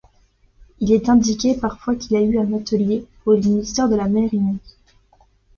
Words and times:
Il 0.79 0.91
est 0.93 1.09
indiqué 1.09 1.53
parfois 1.55 1.93
qu’il 1.95 2.17
a 2.17 2.21
eu 2.21 2.39
un 2.39 2.53
atelier 2.53 3.05
au 3.27 3.33
ministère 3.37 3.87
de 3.87 3.95
la 3.95 4.07
Marine. 4.07 4.57